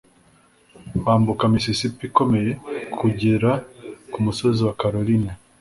[1.03, 2.51] Bambuka Mississippi ikomeye
[2.99, 3.51] kugera
[4.11, 5.31] kumusozi wa Caroline.